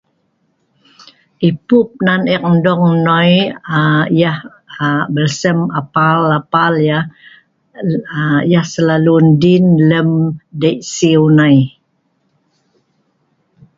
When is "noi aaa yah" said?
3.05-4.39